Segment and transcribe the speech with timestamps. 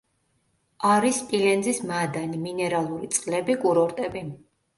[0.91, 4.27] არის სპილენძის მადანი, მინერალური წყლები, კურორტები.